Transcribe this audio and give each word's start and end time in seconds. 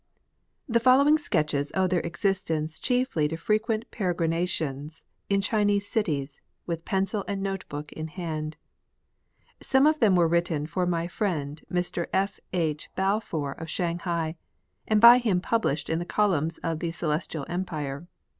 The 0.67 0.79
following 0.79 1.19
Sketches 1.19 1.71
owe 1.75 1.85
their 1.85 1.99
existence 1.99 2.79
chiefly 2.79 3.27
to 3.27 3.37
frequent 3.37 3.91
peregrinations 3.91 5.03
in 5.29 5.41
Chinese 5.41 5.85
cities, 5.87 6.41
with 6.65 6.85
pencil 6.85 7.23
and 7.27 7.43
note 7.43 7.69
book 7.69 7.91
in 7.93 8.07
hand. 8.07 8.57
Some 9.61 9.85
of 9.85 9.99
them 9.99 10.15
were 10.15 10.27
written 10.27 10.65
for 10.65 10.87
my 10.87 11.07
friend 11.07 11.61
Mr 11.71 12.07
F. 12.13 12.39
H. 12.51 12.89
Balfour 12.95 13.51
of 13.51 13.69
Shanghai, 13.69 14.37
and 14.87 14.99
by 14.99 15.19
him 15.19 15.39
published 15.39 15.87
in 15.87 15.99
the 15.99 16.03
columns 16.05 16.57
of 16.63 16.79
the 16.79 16.91
Celestial 16.91 17.45
Empire. 17.47 18.07